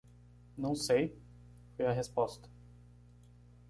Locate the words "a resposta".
1.85-2.49